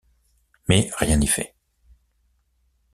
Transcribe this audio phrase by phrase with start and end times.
[0.67, 1.53] Mais rien n'y fait.